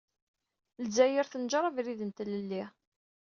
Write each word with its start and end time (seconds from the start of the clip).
Lezzayer 0.83 1.25
tenjeṛ 1.27 1.63
abrid 1.69 2.01
n 2.05 2.11
tlelli. 2.17 2.63